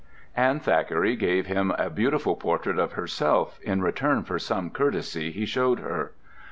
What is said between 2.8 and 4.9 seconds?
herself in return for some